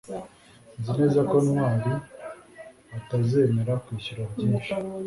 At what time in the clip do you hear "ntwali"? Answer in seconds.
1.45-1.91